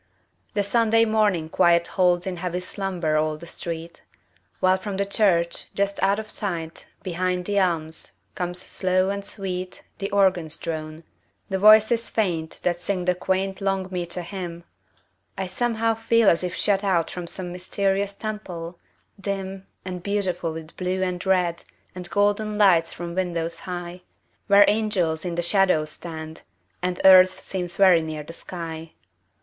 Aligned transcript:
The 0.55 0.63
Sunday 0.63 1.05
morning 1.05 1.47
quiet 1.47 1.89
holds 1.89 2.25
In 2.25 2.37
heavy 2.37 2.59
slumber 2.61 3.17
all 3.17 3.37
the 3.37 3.45
street, 3.45 4.01
While 4.59 4.77
from 4.79 4.97
the 4.97 5.05
church, 5.05 5.71
just 5.75 6.01
out 6.01 6.17
of 6.17 6.27
sight 6.27 6.87
Behind 7.03 7.45
the 7.45 7.59
elms, 7.59 8.13
comes 8.33 8.57
slow 8.61 9.11
and 9.11 9.23
sweet 9.23 9.83
The 9.99 10.09
organ's 10.09 10.57
drone, 10.57 11.03
the 11.49 11.59
voices 11.59 12.09
faint 12.09 12.61
That 12.63 12.81
sing 12.81 13.05
the 13.05 13.13
quaint 13.13 13.61
long 13.61 13.89
meter 13.91 14.23
hymn 14.23 14.63
I 15.37 15.45
somehow 15.45 15.93
feel 15.93 16.31
as 16.31 16.43
if 16.43 16.55
shut 16.55 16.83
out 16.83 17.11
From 17.11 17.27
some 17.27 17.51
mysterious 17.51 18.15
temple, 18.15 18.79
dim 19.19 19.67
And 19.85 20.01
beautiful 20.01 20.51
with 20.51 20.75
blue 20.77 21.03
and 21.03 21.23
red 21.27 21.63
And 21.93 22.09
golden 22.09 22.57
lights 22.57 22.91
from 22.91 23.13
windows 23.13 23.59
high, 23.69 24.01
Where 24.47 24.65
angels 24.67 25.25
in 25.25 25.35
the 25.35 25.43
shadows 25.43 25.91
stand 25.91 26.41
And 26.81 26.99
earth 27.05 27.43
seems 27.43 27.77
very 27.77 28.01
near 28.01 28.23
the 28.23 28.33
sky. 28.33 28.93